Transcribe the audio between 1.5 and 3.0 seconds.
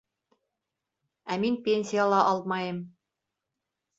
пенсия ла алмайым.